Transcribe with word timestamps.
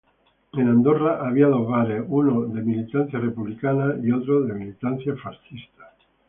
En 0.53 0.67
Andorra 0.67 1.27
había 1.27 1.45
dos 1.45 1.67
bares, 1.67 2.03
uno 2.07 2.47
de 2.47 2.63
militancia 2.63 3.19
republicana 3.19 3.97
y 4.01 4.11
otro 4.11 4.41
de 4.41 4.53
militancia 4.55 5.15
fascista. 5.17 5.91